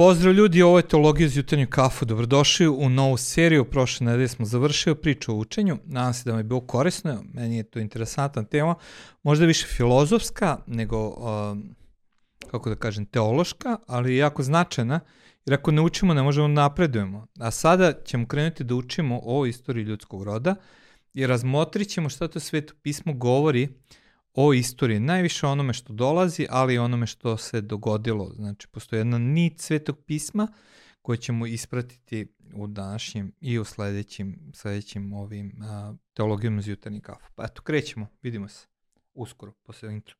Pozdrav 0.00 0.34
ljudi, 0.34 0.62
ovo 0.62 0.78
je 0.78 0.88
Teologija 0.88 1.26
iz 1.26 1.36
jutarnju 1.36 1.66
kafu. 1.70 2.04
Dobrodošli 2.04 2.68
u 2.68 2.88
novu 2.88 3.16
seriju. 3.16 3.64
Prošle 3.64 4.06
nedelje 4.06 4.28
smo 4.28 4.46
završili 4.46 4.96
priču 4.96 5.32
o 5.32 5.36
učenju. 5.36 5.78
Nadam 5.84 6.14
se 6.14 6.24
da 6.24 6.30
vam 6.30 6.40
je 6.40 6.44
bilo 6.44 6.60
korisno. 6.60 7.24
Meni 7.34 7.56
je 7.56 7.62
to 7.62 7.78
interesantna 7.78 8.44
tema. 8.44 8.74
Možda 9.22 9.46
više 9.46 9.66
filozofska 9.66 10.56
nego, 10.66 11.08
um, 11.08 11.74
kako 12.50 12.70
da 12.70 12.76
kažem, 12.76 13.06
teološka, 13.06 13.76
ali 13.86 14.16
jako 14.16 14.42
značajna. 14.42 15.00
Jer 15.46 15.54
ako 15.54 15.70
ne 15.70 15.82
učimo, 15.82 16.14
ne 16.14 16.22
možemo 16.22 16.48
da 16.48 16.54
napredujemo. 16.54 17.26
A 17.40 17.50
sada 17.50 17.92
ćemo 18.04 18.26
krenuti 18.26 18.64
da 18.64 18.74
učimo 18.74 19.20
o 19.24 19.46
istoriji 19.46 19.84
ljudskog 19.84 20.22
roda 20.22 20.54
i 21.14 21.26
razmotrit 21.26 21.88
ćemo 21.88 22.08
šta 22.08 22.28
to 22.28 22.40
sveto 22.40 22.74
pismo 22.82 23.12
govori 23.12 23.68
o 24.34 24.52
istoriji, 24.52 25.00
najviše 25.00 25.46
onome 25.46 25.72
što 25.72 25.92
dolazi, 25.92 26.46
ali 26.50 26.74
i 26.74 26.78
onome 26.78 27.06
što 27.06 27.36
se 27.36 27.60
dogodilo. 27.60 28.32
Znači, 28.34 28.68
postoji 28.68 29.00
jedna 29.00 29.18
nit 29.18 29.60
svetog 29.60 29.98
pisma 30.06 30.48
koje 31.02 31.16
ćemo 31.16 31.46
ispratiti 31.46 32.26
u 32.54 32.66
današnjem 32.66 33.32
i 33.40 33.58
u 33.58 33.64
sledećim, 33.64 34.52
sledećim 34.54 35.12
ovim 35.12 35.52
uh, 35.58 35.96
teologijom 36.14 36.58
uz 36.58 36.68
jutarnji 36.68 37.00
kafu. 37.00 37.26
Pa 37.34 37.44
eto, 37.44 37.62
krećemo, 37.62 38.06
vidimo 38.22 38.48
se 38.48 38.66
uskoro, 39.14 39.52
posle 39.62 39.92
intra. 39.92 40.14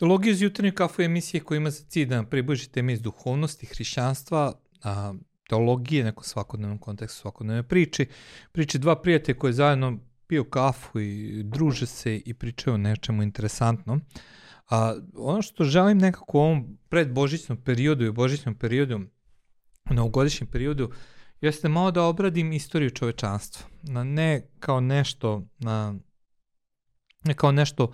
Teologija 0.00 0.32
iz 0.32 0.42
jutarnjeg 0.42 0.74
kafu 0.74 1.02
je 1.02 1.06
emisija 1.06 1.44
koja 1.44 1.56
ima 1.56 1.70
za 1.70 1.84
cilj 1.84 2.06
da 2.06 2.16
nam 2.16 2.26
približi 2.26 2.70
teme 2.70 2.92
iz 2.92 3.02
duhovnosti, 3.02 3.66
hrišćanstva, 3.66 4.52
a, 4.82 5.14
teologije, 5.48 6.04
neko 6.04 6.24
svakodnevnom 6.24 6.78
kontekstu, 6.78 7.20
svakodnevne 7.20 7.62
priči. 7.62 8.06
Priče 8.52 8.78
dva 8.78 8.96
prijatelja 9.02 9.38
koje 9.38 9.52
zajedno 9.52 9.98
piju 10.26 10.44
kafu 10.44 11.00
i 11.00 11.42
druže 11.42 11.86
se 11.86 12.16
i 12.16 12.34
pričaju 12.34 12.74
o 12.74 12.78
nečemu 12.78 13.22
interesantnom. 13.22 14.00
A, 14.70 14.94
ono 15.14 15.42
što 15.42 15.64
želim 15.64 15.98
nekako 15.98 16.38
u 16.38 16.40
ovom 16.40 16.78
predbožićnom 16.88 17.58
periodu 17.64 18.04
i 18.04 18.12
božićnom 18.12 18.54
periodu, 18.54 19.00
u 19.90 19.94
novogodišnjem 19.94 20.50
periodu, 20.50 20.90
jeste 21.40 21.68
malo 21.68 21.90
da 21.90 22.02
obradim 22.02 22.52
istoriju 22.52 22.90
čovečanstva. 22.90 23.66
Na, 23.82 24.04
ne 24.04 24.48
kao 24.58 24.80
nešto, 24.80 25.46
na, 25.58 25.94
ne 27.24 27.34
kao 27.34 27.52
nešto 27.52 27.92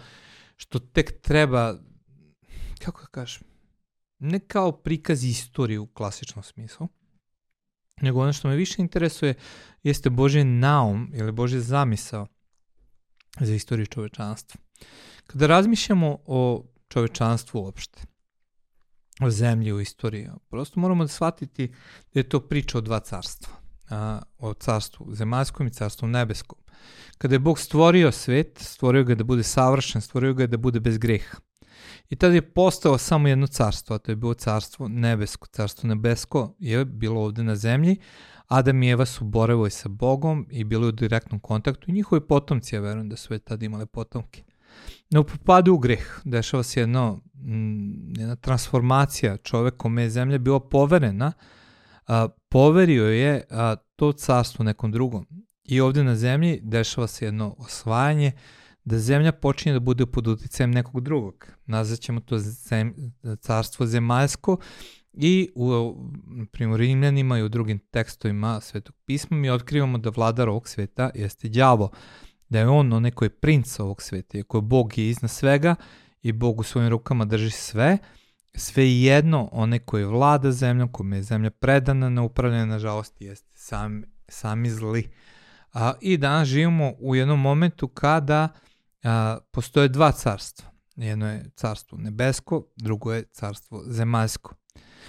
što 0.57 0.79
tek 0.79 1.21
treba 1.21 1.79
kako 2.87 3.01
da 3.03 3.07
kažem, 3.07 3.43
ne 4.19 4.39
kao 4.39 4.73
prikaz 4.73 5.25
istorije 5.25 5.79
u 5.79 5.87
klasičnom 5.87 6.43
smislu, 6.43 6.89
nego 8.01 8.21
ono 8.21 8.33
što 8.33 8.49
me 8.49 8.57
više 8.57 8.83
interesuje 8.83 9.35
jeste 9.83 10.11
Božje 10.11 10.45
naum 10.45 11.11
ili 11.15 11.33
Božje 11.33 11.61
zamisao 11.61 12.27
za 13.41 13.55
istoriju 13.55 13.87
čovečanstva. 13.87 14.61
Kada 15.27 15.47
razmišljamo 15.47 16.19
o 16.27 16.65
čovečanstvu 16.89 17.63
uopšte, 17.63 18.03
o 19.21 19.31
zemlji, 19.31 19.73
o 19.73 19.81
istoriji, 19.81 20.29
prosto 20.49 20.81
moramo 20.81 21.05
da 21.05 21.09
shvatiti 21.09 21.75
da 22.15 22.21
je 22.21 22.29
to 22.29 22.41
priča 22.41 22.79
o 22.79 22.81
dva 22.81 23.01
carstva. 23.01 23.53
A, 23.91 24.23
o 24.39 24.55
carstvu 24.55 25.15
zemaljskom 25.15 25.67
i 25.67 25.71
carstvu 25.71 26.09
nebeskom. 26.09 26.59
Kada 27.19 27.35
je 27.35 27.39
Bog 27.39 27.59
stvorio 27.59 28.13
svet, 28.13 28.59
stvorio 28.63 29.05
ga 29.05 29.15
da 29.15 29.25
bude 29.25 29.43
savršen, 29.43 30.01
stvorio 30.01 30.35
ga 30.35 30.47
da 30.47 30.57
bude 30.57 30.81
bez 30.81 30.99
greha. 30.99 31.39
I 32.11 32.17
tada 32.17 32.35
je 32.35 32.53
postao 32.53 32.99
samo 32.99 33.29
jedno 33.29 33.47
carstvo, 33.47 33.97
a 33.97 33.99
to 33.99 34.13
je 34.13 34.17
bilo 34.17 34.35
carstvo 34.35 34.89
nebesko. 34.89 35.47
Carstvo 35.47 35.89
nebesko 35.89 36.55
je 36.59 36.85
bilo 36.85 37.21
ovde 37.21 37.45
na 37.45 37.57
zemlji, 37.57 37.97
Adam 38.47 38.83
i 38.83 38.91
Eva 38.91 39.07
su 39.07 39.25
borevali 39.25 39.71
sa 39.71 39.89
Bogom 39.89 40.47
i 40.51 40.65
bili 40.65 40.87
u 40.87 40.93
direktnom 40.93 41.41
kontaktu 41.41 41.91
i 41.91 41.95
njihovi 41.95 42.21
potomci, 42.21 42.75
ja 42.75 42.81
verujem 42.81 43.09
da 43.09 43.17
su 43.17 43.35
već 43.35 43.43
tada 43.45 43.65
imali 43.65 43.87
potomke. 43.87 44.43
Ne 45.11 45.21
upopadu 45.21 45.75
u 45.75 45.79
greh, 45.79 46.21
dešava 46.25 46.63
se 46.63 46.81
jedno, 46.81 47.23
mm, 47.35 48.21
jedna 48.21 48.37
transformacija 48.37 49.37
čoveka 49.37 49.77
kome 49.77 50.03
je 50.03 50.11
zemlja 50.11 50.39
bila 50.39 50.61
poverena, 50.61 51.33
a, 52.07 52.29
poverio 52.49 53.05
je 53.05 53.45
a, 53.51 53.77
to 53.97 54.13
carstvo 54.13 54.65
nekom 54.65 54.93
drugom. 54.93 55.27
I 55.65 55.81
ovde 55.81 56.05
na 56.05 56.17
zemlji 56.17 56.61
dešava 56.63 57.07
se 57.07 57.25
jedno 57.25 57.55
osvajanje, 57.59 58.33
da 58.87 58.99
zemlja 58.99 59.33
počinje 59.33 59.73
da 59.73 59.81
bude 59.81 60.07
pod 60.07 60.27
uticajem 60.27 60.71
nekog 60.71 61.01
drugog. 61.01 61.47
Nazvaćemo 61.67 62.21
to 62.21 62.39
zem, 62.39 62.95
carstvo 63.41 63.87
zemaljsko 63.87 64.57
i 65.13 65.51
u 65.55 65.95
primjer 66.53 66.81
Rimljanima 66.81 67.39
i 67.39 67.43
u 67.43 67.49
drugim 67.49 67.79
tekstovima 67.79 68.61
Svetog 68.61 68.95
pisma 69.05 69.37
mi 69.37 69.51
otkrivamo 69.51 69.99
da 69.99 70.11
vladar 70.11 70.49
ovog 70.49 70.69
sveta 70.69 71.11
jeste 71.15 71.49
đavo, 71.49 71.91
da 72.49 72.59
je 72.59 72.69
on 72.69 72.93
onaj 72.93 73.11
koji 73.11 73.27
je 73.27 73.41
princ 73.41 73.81
ovog 73.81 74.03
sveta, 74.03 74.39
iako 74.39 74.61
Bog 74.61 74.99
je 74.99 75.09
iznad 75.11 75.31
svega 75.31 75.75
i 76.23 76.33
Bog 76.33 76.61
u 76.61 76.63
svojim 76.63 76.91
rukama 76.91 77.25
drži 77.25 77.51
sve, 77.51 77.99
sve 78.55 78.93
jedno 78.93 79.49
onaj 79.53 79.79
koji 79.79 80.05
vlada 80.05 80.53
zemljom, 80.53 80.93
kome 80.93 81.17
je 81.17 81.23
zemlja 81.23 81.51
predana 81.51 82.09
na 82.09 82.23
upravljanje, 82.23 82.67
nažalost, 82.67 83.21
jeste 83.21 83.51
sam, 83.55 84.03
sami 84.29 84.71
zli. 84.71 85.09
A, 85.73 85.93
I 86.01 86.17
danas 86.17 86.49
živimo 86.49 86.93
u 86.99 87.15
jednom 87.15 87.41
momentu 87.41 87.89
kada 87.89 88.49
a, 89.07 89.39
postoje 89.51 89.89
dva 89.89 90.13
carstva. 90.13 90.71
Jedno 90.97 91.29
je 91.29 91.51
carstvo 91.57 91.99
nebesko, 91.99 92.67
drugo 92.77 93.13
je 93.13 93.25
carstvo 93.33 93.83
zemaljsko. 93.87 94.55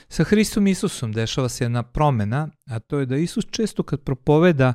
Sa 0.10 0.24
Hristom 0.24 0.68
Isusom 0.68 1.12
dešava 1.12 1.50
se 1.50 1.64
jedna 1.64 1.84
promena, 1.84 2.50
a 2.66 2.80
to 2.80 3.00
je 3.00 3.06
da 3.06 3.18
Isus 3.18 3.46
često 3.52 3.84
kad 3.84 4.02
propoveda 4.02 4.74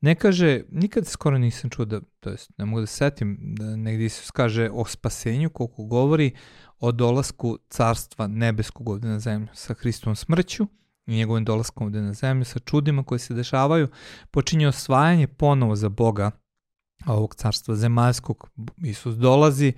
ne 0.00 0.14
kaže, 0.14 0.62
nikad 0.70 1.06
skoro 1.06 1.38
nisam 1.38 1.70
čuo 1.70 1.84
da, 1.84 2.00
to 2.20 2.30
jest 2.30 2.50
ne 2.58 2.64
mogu 2.64 2.80
da 2.80 2.86
setim 2.86 3.38
da 3.40 3.76
negdje 3.76 4.06
Isus 4.06 4.30
kaže 4.30 4.70
o 4.72 4.84
spasenju 4.84 5.50
koliko 5.50 5.84
govori 5.84 6.32
o 6.78 6.92
dolasku 6.92 7.58
carstva 7.68 8.26
nebeskog 8.26 8.88
ovde 8.88 9.08
na 9.08 9.18
zemlju 9.18 9.48
sa 9.54 9.74
Hristom 9.74 10.16
smrću 10.16 10.66
i 11.06 11.16
njegovim 11.16 11.44
dolaskom 11.44 11.86
ovde 11.86 12.00
na 12.00 12.12
zemlju, 12.12 12.44
sa 12.44 12.58
čudima 12.58 13.04
koje 13.04 13.18
se 13.18 13.34
dešavaju, 13.34 13.88
počinje 14.30 14.68
osvajanje 14.68 15.26
ponovo 15.26 15.76
za 15.76 15.88
Boga 15.88 16.30
ovog 17.06 17.34
carstva 17.34 17.74
zemaljskog. 17.74 18.50
Isus 18.84 19.14
dolazi 19.14 19.72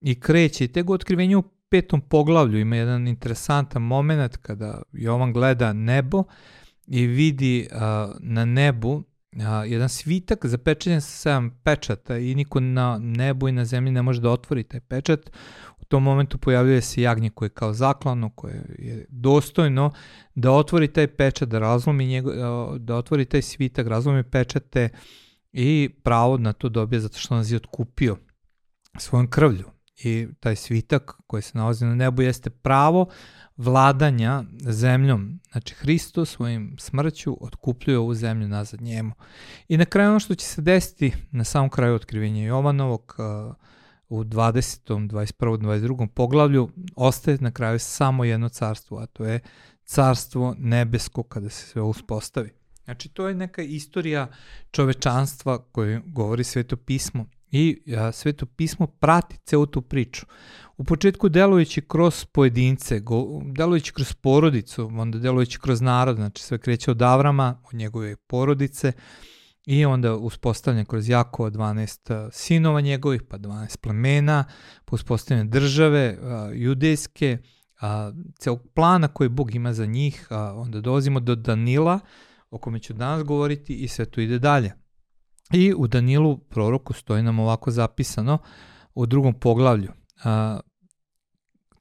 i 0.00 0.20
kreće 0.20 0.64
i 0.64 0.68
tega 0.68 0.92
otkrivenja 0.92 1.38
u 1.38 1.42
petom 1.68 2.00
poglavlju 2.00 2.60
ima 2.60 2.76
jedan 2.76 3.08
interesantan 3.08 3.82
moment 3.82 4.36
kada 4.36 4.82
Jovan 4.92 5.32
gleda 5.32 5.72
nebo 5.72 6.24
i 6.86 7.06
vidi 7.06 7.68
uh, 7.72 7.78
na 8.20 8.44
nebu 8.44 8.90
uh, 8.90 9.42
jedan 9.66 9.88
svitak 9.88 10.46
zapečenjen 10.46 11.00
sa 11.00 11.08
sedam 11.08 11.50
pečata 11.64 12.18
i 12.18 12.34
niko 12.34 12.60
na 12.60 12.98
nebu 12.98 13.48
i 13.48 13.52
na 13.52 13.64
zemlji 13.64 13.92
ne 13.92 14.02
može 14.02 14.20
da 14.20 14.30
otvori 14.30 14.62
taj 14.62 14.80
pečat. 14.80 15.30
U 15.80 15.84
tom 15.84 16.02
momentu 16.02 16.38
pojavljuje 16.38 16.80
se 16.80 17.02
jagnje 17.02 17.30
koje 17.30 17.46
je 17.46 17.50
kao 17.50 17.72
zaklano, 17.72 18.30
koje 18.30 18.76
je 18.78 19.06
dostojno 19.08 19.90
da 20.34 20.52
otvori 20.52 20.88
taj 20.88 21.06
pečat, 21.06 21.48
da 21.48 21.58
razlomi 21.58 22.06
njego, 22.06 22.32
da 22.78 22.96
otvori 22.96 23.24
taj 23.24 23.42
svitak, 23.42 23.86
razlomi 23.86 24.22
pečate 24.22 24.88
uh, 24.92 24.98
i 25.52 25.90
pravo 26.02 26.38
na 26.38 26.52
to 26.52 26.68
dobije 26.68 27.00
zato 27.00 27.18
što 27.18 27.34
nas 27.34 27.50
je 27.50 27.56
otkupio 27.56 28.16
svojom 28.98 29.30
krvlju. 29.30 29.64
I 30.04 30.28
taj 30.40 30.56
svitak 30.56 31.12
koji 31.26 31.42
se 31.42 31.58
nalazi 31.58 31.84
na 31.84 31.94
nebu 31.94 32.22
jeste 32.22 32.50
pravo 32.50 33.08
vladanja 33.56 34.44
zemljom. 34.60 35.40
Znači, 35.52 35.74
Hristo 35.74 36.24
svojim 36.24 36.76
smrću 36.78 37.36
otkupljuje 37.40 37.98
ovu 37.98 38.14
zemlju 38.14 38.48
nazad 38.48 38.80
njemu. 38.80 39.12
I 39.68 39.76
na 39.76 39.84
kraju 39.84 40.10
ono 40.10 40.20
što 40.20 40.34
će 40.34 40.46
se 40.46 40.62
desiti 40.62 41.12
na 41.30 41.44
samom 41.44 41.70
kraju 41.70 41.94
otkrivenja 41.94 42.44
Jovanovog 42.44 43.16
u 44.08 44.24
20. 44.24 45.08
21. 45.08 45.58
22. 45.58 46.06
poglavlju 46.06 46.68
ostaje 46.96 47.38
na 47.40 47.50
kraju 47.50 47.78
samo 47.78 48.24
jedno 48.24 48.48
carstvo, 48.48 48.98
a 48.98 49.06
to 49.06 49.24
je 49.24 49.40
carstvo 49.84 50.54
nebesko 50.58 51.22
kada 51.22 51.48
se 51.48 51.66
sve 51.66 51.82
uspostavi. 51.82 52.61
Znači, 52.84 53.08
to 53.08 53.28
je 53.28 53.34
neka 53.34 53.62
istorija 53.62 54.28
čovečanstva 54.70 55.58
koju 55.72 56.02
govori 56.06 56.44
Sveto 56.44 56.76
pismo 56.76 57.26
i 57.50 57.82
a, 57.96 58.12
Sveto 58.12 58.46
pismo 58.46 58.86
prati 58.86 59.38
celu 59.44 59.66
tu 59.66 59.82
priču. 59.82 60.26
U 60.76 60.84
početku 60.84 61.28
delujući 61.28 61.80
kroz 61.80 62.24
pojedince, 62.24 63.00
go, 63.00 63.42
delujući 63.44 63.92
kroz 63.92 64.14
porodicu, 64.14 64.90
onda 64.92 65.18
delujući 65.18 65.58
kroz 65.60 65.80
narod, 65.80 66.16
znači 66.16 66.42
sve 66.42 66.58
kreće 66.58 66.90
od 66.90 67.02
Avrama, 67.02 67.60
od 67.64 67.74
njegove 67.74 68.16
porodice 68.16 68.92
i 69.66 69.84
onda 69.84 70.14
uspostavljen 70.14 70.84
kroz 70.84 71.08
Jakova 71.08 71.50
12 71.50 72.30
sinova 72.32 72.80
njegovih, 72.80 73.22
pa 73.22 73.38
12 73.38 73.76
plemena, 73.76 74.44
pa 74.84 74.94
uspostavljene 74.94 75.50
države 75.50 76.18
a, 76.22 76.50
judejske, 76.54 77.38
a, 77.80 78.12
celog 78.38 78.60
plana 78.74 79.08
koji 79.08 79.28
Bog 79.28 79.54
ima 79.54 79.72
za 79.72 79.86
njih, 79.86 80.26
a, 80.30 80.54
onda 80.56 80.80
dolazimo 80.80 81.20
do 81.20 81.34
Danila, 81.34 82.00
o 82.52 82.58
kome 82.58 82.78
ću 82.78 82.92
danas 82.92 83.24
govoriti 83.24 83.74
i 83.74 83.88
sve 83.88 84.04
to 84.04 84.20
ide 84.20 84.38
dalje. 84.38 84.72
I 85.52 85.74
u 85.76 85.86
Danilu 85.86 86.38
proroku 86.38 86.92
stoji 86.92 87.22
nam 87.22 87.38
ovako 87.38 87.70
zapisano 87.70 88.38
u 88.94 89.06
drugom 89.06 89.34
poglavlju. 89.34 89.92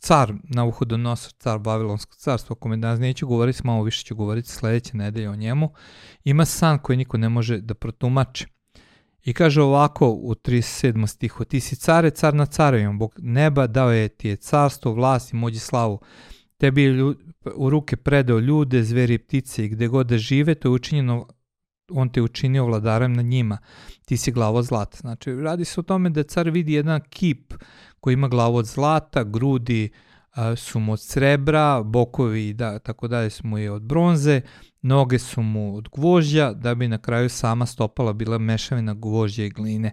Car 0.01 0.33
Navuhodonosor, 0.44 1.33
car 1.33 1.59
Babilonskog 1.59 2.15
carstva, 2.15 2.53
o 2.53 2.56
kome 2.56 2.77
danas 2.77 3.00
neću 3.00 3.27
govoriti, 3.27 3.62
malo 3.63 3.83
više 3.83 4.03
ću 4.03 4.15
govoriti 4.15 4.50
sledeće 4.50 4.97
nedelje 4.97 5.29
o 5.29 5.35
njemu, 5.35 5.73
ima 6.23 6.45
san 6.45 6.79
koji 6.79 6.97
niko 6.97 7.18
ne 7.18 7.29
može 7.29 7.57
da 7.57 7.73
protumači. 7.73 8.47
I 9.23 9.33
kaže 9.33 9.62
ovako 9.62 10.09
u 10.09 10.35
37. 10.35 11.07
stihu, 11.07 11.45
ti 11.45 11.59
si 11.59 11.75
care, 11.75 12.09
car 12.09 12.33
na 12.33 12.45
carovima, 12.45 12.94
Bog 12.94 13.13
neba 13.18 13.68
dao 13.68 13.91
je 13.91 14.09
ti 14.09 14.27
je 14.27 14.35
carstvo, 14.35 14.94
vlast 14.94 15.33
i 15.33 15.35
moć 15.35 15.56
i 15.56 15.59
slavu. 15.59 16.00
Tebi 16.62 16.84
je 16.84 17.13
u 17.56 17.69
ruke 17.69 17.96
predao 17.96 18.40
ljude, 18.40 18.84
zveri 18.84 19.13
i 19.13 19.18
ptice 19.18 19.66
i 19.66 19.69
gde 19.69 19.88
god 19.88 20.08
da 20.08 20.18
žive, 20.18 20.56
to 20.56 20.68
je 20.68 20.72
učinjeno 20.72 21.28
on 21.92 22.10
te 22.10 22.22
učinio 22.22 22.66
vladarem 22.66 23.13
nad 23.13 23.25
njima, 23.25 23.58
ti 24.06 24.18
si 24.18 24.31
glavo 24.31 24.58
od 24.58 24.66
zlata. 24.66 24.98
Znači, 24.98 25.36
radi 25.36 25.66
se 25.66 25.80
o 25.80 25.84
tome 25.84 26.10
da 26.10 26.24
car 26.24 26.50
vidi 26.50 26.74
jedan 26.74 27.02
kip 27.10 27.54
koji 28.00 28.13
ima 28.13 28.28
glavu 28.28 28.56
od 28.56 28.66
zlata, 28.66 29.24
grudi 29.24 29.90
a, 30.31 30.56
su 30.56 30.80
mu 30.80 30.94
od 30.94 31.02
srebra, 31.02 31.84
bokovi 31.84 32.54
da, 32.54 32.80
tako 32.80 33.07
dalje 33.07 33.30
su 33.30 33.48
mu 33.48 33.57
je 33.57 33.72
od 33.72 33.81
bronze, 33.81 34.42
noge 34.81 35.19
su 35.19 35.42
mu 35.42 35.75
od 35.75 35.90
gvožđa, 35.90 36.54
da 36.54 36.75
bi 36.75 36.88
na 36.88 36.98
kraju 36.98 37.30
sama 37.30 37.66
stopala 37.66 38.14
bila 38.14 38.38
mešavina 38.38 38.94
gvožđa 38.94 39.44
i 39.44 39.50
gline. 39.50 39.92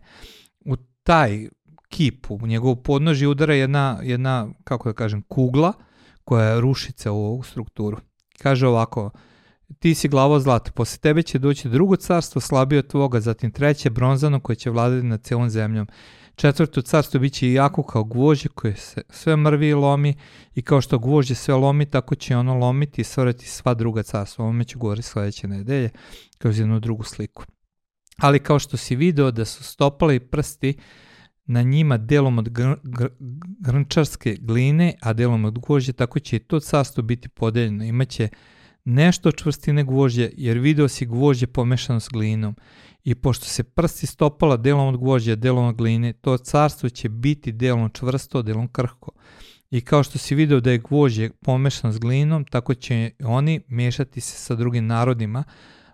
U 0.61 0.76
taj 1.03 1.49
kip, 1.88 2.31
u 2.31 2.47
njegovu 2.47 2.76
podnožje 2.76 3.29
udara 3.29 3.55
jedna, 3.55 4.00
jedna, 4.03 4.49
kako 4.64 4.88
da 4.88 4.93
kažem, 4.93 5.23
kugla 5.23 5.73
koja 6.28 6.60
rušica 6.60 7.12
u 7.12 7.25
ovu 7.25 7.42
strukturu. 7.42 7.96
Kaže 8.38 8.66
ovako, 8.66 9.10
ti 9.78 9.94
si 9.94 10.08
glavo 10.08 10.40
zlata, 10.40 10.70
posle 10.72 10.98
tebe 10.98 11.22
će 11.22 11.38
doći 11.38 11.69
drugo 11.69 11.96
carstvo 11.96 12.40
slabije 12.40 12.78
od 12.78 12.86
tvoga, 12.86 13.20
zatim 13.20 13.50
treće 13.50 13.90
bronzano 13.90 14.40
koje 14.40 14.56
će 14.56 14.70
vladati 14.70 15.06
nad 15.06 15.22
celom 15.22 15.50
zemljom. 15.50 15.88
Četvrto 16.34 16.82
carstvo 16.82 17.20
biće 17.20 17.52
jako 17.52 17.82
kao 17.82 18.04
gvožđe 18.04 18.48
koje 18.48 18.76
se 18.76 19.02
sve 19.10 19.36
mrvi 19.36 19.69
i 19.69 19.75
lomi 19.75 20.14
i 20.54 20.62
kao 20.62 20.80
što 20.80 20.98
gvožđe 20.98 21.34
sve 21.34 21.54
lomi, 21.54 21.86
tako 21.86 22.14
će 22.14 22.36
ono 22.36 22.54
lomiti 22.54 23.00
i 23.00 23.04
stvoriti 23.04 23.48
sva 23.48 23.75
druga 23.75 24.02
carstva. 24.02 24.44
Ovome 24.44 24.64
ću 24.64 24.78
govoriti 24.78 25.08
sledeće 25.08 25.48
nedelje 25.48 25.90
kroz 26.38 26.58
jednu 26.58 26.80
drugu 26.80 27.04
sliku. 27.04 27.44
Ali 28.16 28.42
kao 28.42 28.58
što 28.58 28.76
si 28.76 28.96
video 28.96 29.30
da 29.30 29.44
su 29.44 29.64
stopali 29.64 30.20
prsti 30.20 30.75
na 31.49 31.62
njima 31.62 31.97
delom 31.97 32.39
od 32.39 32.49
gr 32.49 32.75
gr 32.83 33.06
grnčarske 33.61 34.37
gline, 34.41 34.95
a 35.00 35.12
delom 35.12 35.45
od 35.45 35.59
gvožđe, 35.59 35.93
tako 35.93 36.19
će 36.19 36.37
i 36.37 36.39
to 36.39 36.61
carstvo 36.61 37.03
biti 37.03 37.29
podeljeno. 37.29 37.85
Imaće 37.85 38.29
nešto 38.85 39.33
čvrstine 39.33 39.85
gvožđe, 39.85 40.31
jer 40.37 40.59
video 40.59 40.89
si 40.89 41.06
gvožđe 41.06 41.47
pomešano 41.47 42.00
s 42.00 42.09
glinom. 42.09 42.56
I 43.05 43.15
pošto 43.15 43.45
se 43.47 43.62
prsti 43.62 44.06
stopala 44.06 44.56
delom 44.56 44.89
od 44.89 44.97
gvožđa, 44.97 45.35
delom 45.35 45.67
od 45.67 45.77
gline, 45.77 46.12
to 46.12 46.37
carstvo 46.39 46.89
će 46.89 47.09
biti 47.09 47.53
delom 47.53 47.91
čvrsto, 47.91 48.43
delom 48.43 48.69
krhko. 48.69 49.11
I 49.71 49.81
kao 49.81 50.03
što 50.03 50.19
si 50.19 50.35
video 50.35 50.61
da 50.61 50.71
je 50.71 50.79
gvožđe 50.79 51.31
pomešano 51.31 51.93
s 51.93 51.99
glinom, 51.99 52.45
tako 52.45 52.75
će 52.75 53.11
oni 53.25 53.61
mešati 53.69 54.21
se 54.21 54.37
sa 54.37 54.55
drugim 54.55 54.87
narodima, 54.87 55.45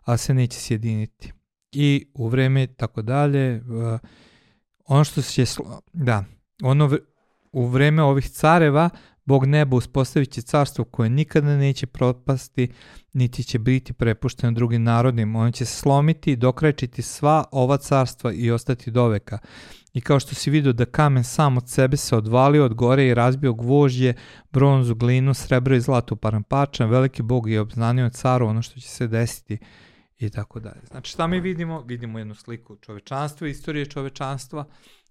a 0.02 0.16
se 0.16 0.34
neće 0.34 0.58
sjediniti. 0.58 1.32
I 1.72 2.06
u 2.14 2.28
vreme 2.28 2.66
tako 2.66 3.02
dalje, 3.02 3.56
uh, 3.56 4.00
ono 4.86 5.04
što 5.04 5.22
će, 5.22 5.44
da, 5.92 6.24
ono 6.62 6.90
u 7.52 7.66
vreme 7.66 8.02
ovih 8.02 8.30
careva, 8.30 8.90
Bog 9.24 9.46
neba 9.46 9.76
uspostavit 9.76 10.30
će 10.30 10.42
carstvo 10.42 10.84
koje 10.84 11.10
nikada 11.10 11.56
neće 11.56 11.86
propasti, 11.86 12.72
niti 13.12 13.44
će 13.44 13.58
biti 13.58 13.92
prepušteno 13.92 14.52
drugim 14.52 14.82
narodima. 14.82 15.38
On 15.40 15.52
će 15.52 15.64
slomiti 15.64 16.32
i 16.32 16.36
dokrajčiti 16.36 17.02
sva 17.02 17.44
ova 17.52 17.76
carstva 17.76 18.32
i 18.32 18.50
ostati 18.50 18.90
do 18.90 19.08
veka. 19.08 19.38
I 19.92 20.00
kao 20.00 20.20
što 20.20 20.34
si 20.34 20.50
vidio 20.50 20.72
da 20.72 20.84
kamen 20.84 21.24
sam 21.24 21.56
od 21.56 21.68
sebe 21.68 21.96
se 21.96 22.16
odvalio 22.16 22.64
od 22.64 22.74
gore 22.74 23.06
i 23.06 23.14
razbio 23.14 23.52
gvožđe, 23.52 24.14
bronzu, 24.52 24.94
glinu, 24.94 25.34
srebro 25.34 25.76
i 25.76 25.80
zlato 25.80 26.16
parampačan, 26.16 26.90
veliki 26.90 27.22
Bog 27.22 27.50
je 27.50 27.60
obznanio 27.60 28.10
caru 28.10 28.46
ono 28.46 28.62
što 28.62 28.80
će 28.80 28.88
se 28.88 29.06
desiti 29.06 29.58
i 30.18 30.30
tako 30.30 30.60
dalje. 30.60 30.80
Znači 30.90 31.10
šta 31.10 31.26
mi 31.26 31.40
vidimo? 31.40 31.82
Vidimo 31.82 32.18
jednu 32.18 32.34
sliku 32.34 32.76
čovečanstva, 32.76 33.48
istorije 33.48 33.86
čovečanstva, 33.86 34.64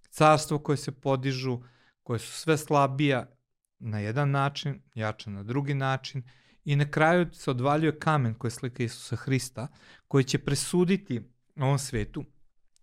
carstvo 0.09 0.59
koje 0.59 0.77
se 0.77 0.91
podižu, 0.91 1.59
koje 2.03 2.19
su 2.19 2.31
sve 2.31 2.57
slabija 2.57 3.25
na 3.79 4.00
jedan 4.00 4.31
način, 4.31 4.81
jača 4.95 5.29
na 5.29 5.44
drugi 5.44 5.73
način 5.73 6.23
i 6.65 6.75
na 6.75 6.91
kraju 6.91 7.29
se 7.33 7.51
odvaljuje 7.51 8.00
kamen 8.00 8.33
koji 8.33 8.50
je 8.50 8.53
slika 8.53 8.83
Isusa 8.83 9.15
Hrista, 9.15 9.67
koji 10.07 10.23
će 10.23 10.39
presuditi 10.39 11.21
ovom 11.56 11.79
svetu 11.79 12.23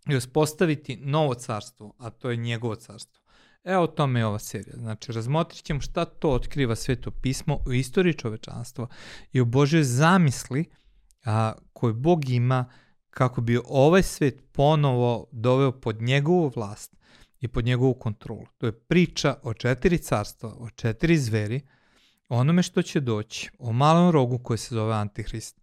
i 0.08 0.16
uspostaviti 0.16 0.96
novo 0.96 1.34
carstvo, 1.34 1.94
a 1.98 2.10
to 2.10 2.30
je 2.30 2.36
njegovo 2.36 2.76
carstvo. 2.76 3.20
Evo 3.64 3.82
o 3.82 3.86
tome 3.86 4.20
je 4.20 4.26
ova 4.26 4.38
serija. 4.38 4.76
Znači, 4.76 5.12
razmotrit 5.12 5.64
ćemo 5.64 5.80
šta 5.80 6.04
to 6.04 6.30
otkriva 6.30 6.76
sveto 6.76 7.10
pismo 7.10 7.58
u 7.66 7.72
istoriji 7.72 8.14
čovečanstva 8.14 8.88
i 9.32 9.40
u 9.40 9.44
Božoj 9.44 9.82
zamisli 9.82 10.70
a, 11.24 11.52
koju 11.72 11.94
Bog 11.94 12.28
ima 12.28 12.64
kako 13.10 13.40
bi 13.40 13.60
ovaj 13.64 14.02
svet 14.02 14.42
ponovo 14.52 15.26
doveo 15.32 15.72
pod 15.72 16.02
njegovu 16.02 16.52
vlast 16.56 16.96
i 17.40 17.48
pod 17.48 17.64
njegovu 17.64 17.94
kontrolu. 17.94 18.46
To 18.58 18.66
je 18.66 18.72
priča 18.72 19.34
o 19.42 19.54
četiri 19.54 19.98
carstva, 19.98 20.54
o 20.58 20.70
četiri 20.70 21.18
zveri, 21.18 21.60
onome 22.28 22.62
što 22.62 22.82
će 22.82 23.00
doći, 23.00 23.50
o 23.58 23.72
malom 23.72 24.10
rogu 24.10 24.38
koji 24.38 24.58
se 24.58 24.74
zove 24.74 24.94
Antihrist 24.94 25.60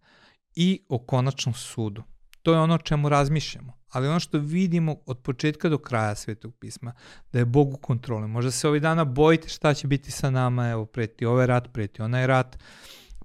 i 0.54 0.84
o 0.88 0.98
konačnom 0.98 1.54
sudu. 1.54 2.02
To 2.42 2.52
je 2.52 2.60
ono 2.60 2.74
o 2.74 2.78
čemu 2.78 3.08
razmišljamo. 3.08 3.78
Ali 3.88 4.08
ono 4.08 4.20
što 4.20 4.38
vidimo 4.38 4.96
od 5.06 5.18
početka 5.18 5.68
do 5.68 5.78
kraja 5.78 6.14
Svetog 6.14 6.54
pisma, 6.54 6.92
da 7.32 7.38
je 7.38 7.44
Bog 7.44 7.74
u 7.74 7.76
kontroli. 7.76 8.28
Možda 8.28 8.50
se 8.50 8.68
ovih 8.68 8.82
dana 8.82 9.04
bojite 9.04 9.48
šta 9.48 9.74
će 9.74 9.86
biti 9.86 10.10
sa 10.10 10.30
nama, 10.30 10.68
evo 10.68 10.86
preti 10.86 11.26
ovaj 11.26 11.46
rat, 11.46 11.72
preti 11.72 12.02
onaj 12.02 12.26
rat, 12.26 12.58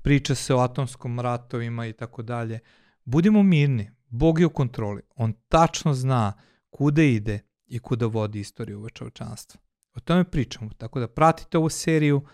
priča 0.03 0.35
se 0.35 0.53
o 0.53 0.59
atomskom 0.59 1.19
ratovima 1.19 1.85
i 1.85 1.94
tako 1.94 2.21
dalje. 2.21 2.59
Budimo 3.05 3.44
mirni, 3.44 3.91
Bog 4.07 4.39
je 4.39 4.45
u 4.45 4.50
kontroli. 4.50 5.01
On 5.15 5.33
tačno 5.47 5.94
zna 5.94 6.33
kuda 6.69 7.03
ide 7.03 7.39
i 7.65 7.79
kuda 7.79 8.05
vodi 8.05 8.39
istoriju 8.39 8.77
ovo 8.77 8.89
čovčanstva. 8.89 9.61
O 9.95 10.00
tome 10.00 10.23
pričamo, 10.23 10.69
tako 10.77 11.00
da 11.00 11.07
pratite 11.07 11.57
ovu 11.57 11.69
seriju 11.69 12.25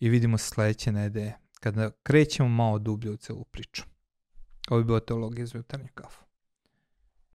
i 0.00 0.08
vidimo 0.08 0.38
se 0.38 0.48
sledeće 0.48 0.92
nedelje 0.92 1.32
kada 1.60 1.90
krećemo 2.02 2.48
malo 2.48 2.78
dublje 2.78 3.10
u 3.10 3.16
celu 3.16 3.44
priču. 3.44 3.82
Ovo 4.70 4.80
je 4.80 4.84
bila 4.84 5.00
teologija 5.00 5.42
iz 5.42 5.54
jutarnje 5.54 5.88
kafu. 5.94 6.27